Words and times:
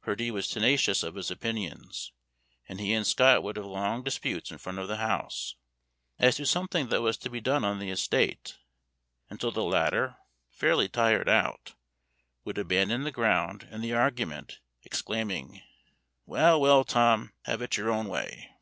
Purdie 0.00 0.30
was 0.30 0.48
tenacious 0.48 1.02
of 1.02 1.14
his 1.14 1.30
opinions, 1.30 2.10
and 2.70 2.80
he 2.80 2.94
and 2.94 3.06
Scott 3.06 3.42
would 3.42 3.56
have 3.58 3.66
long 3.66 4.02
disputes 4.02 4.50
in 4.50 4.56
front 4.56 4.78
of 4.78 4.88
the 4.88 4.96
house, 4.96 5.56
as 6.18 6.36
to 6.36 6.46
something 6.46 6.88
that 6.88 7.02
was 7.02 7.18
to 7.18 7.28
be 7.28 7.38
done 7.38 7.66
on 7.66 7.78
the 7.78 7.90
estate, 7.90 8.56
until 9.28 9.50
the 9.50 9.62
latter, 9.62 10.16
fairly 10.48 10.88
tired 10.88 11.28
out, 11.28 11.74
would 12.44 12.56
abandon 12.56 13.04
the 13.04 13.12
ground 13.12 13.68
and 13.70 13.84
the 13.84 13.92
argument, 13.92 14.58
exclaiming, 14.84 15.60
"Well, 16.24 16.58
well, 16.62 16.84
Tom, 16.84 17.34
have 17.42 17.60
it 17.60 17.76
your 17.76 17.90
own 17.90 18.08
way." 18.08 18.52